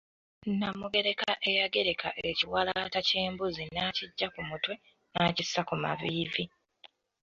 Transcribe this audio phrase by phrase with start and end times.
[0.59, 4.73] Namugereka eyagereka ekiwalaata ky'embuzi nakiggya ku mutwe
[5.13, 6.45] nakissa ku maviivi.